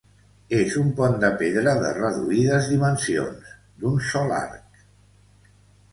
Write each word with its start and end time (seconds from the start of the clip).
És 0.59 0.77
un 0.83 0.87
pont 0.99 1.17
de 1.23 1.29
pedra 1.41 1.75
de 1.83 1.91
reduïdes 1.99 2.71
dimensions, 2.73 3.55
d'un 3.85 4.03
sol 4.11 4.37
arc. 4.43 4.85